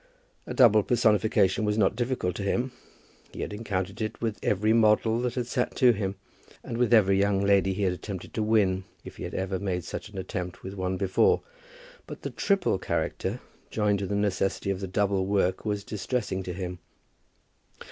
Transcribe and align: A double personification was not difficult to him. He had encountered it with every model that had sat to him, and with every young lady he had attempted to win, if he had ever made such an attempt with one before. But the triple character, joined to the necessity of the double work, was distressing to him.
A 0.47 0.53
double 0.55 0.81
personification 0.81 1.63
was 1.63 1.77
not 1.77 1.95
difficult 1.95 2.35
to 2.37 2.41
him. 2.41 2.71
He 3.33 3.41
had 3.41 3.53
encountered 3.53 4.01
it 4.01 4.19
with 4.19 4.39
every 4.41 4.73
model 4.73 5.21
that 5.21 5.35
had 5.35 5.45
sat 5.45 5.75
to 5.75 5.91
him, 5.93 6.15
and 6.63 6.79
with 6.79 6.91
every 6.91 7.19
young 7.19 7.39
lady 7.41 7.71
he 7.75 7.83
had 7.83 7.93
attempted 7.93 8.33
to 8.33 8.41
win, 8.41 8.83
if 9.05 9.17
he 9.17 9.25
had 9.25 9.35
ever 9.35 9.59
made 9.59 9.83
such 9.83 10.09
an 10.09 10.17
attempt 10.17 10.63
with 10.63 10.73
one 10.73 10.97
before. 10.97 11.43
But 12.07 12.23
the 12.23 12.31
triple 12.31 12.79
character, 12.79 13.41
joined 13.69 13.99
to 13.99 14.07
the 14.07 14.15
necessity 14.15 14.71
of 14.71 14.79
the 14.79 14.87
double 14.87 15.27
work, 15.27 15.65
was 15.65 15.83
distressing 15.83 16.41
to 16.45 16.53
him. 16.53 16.79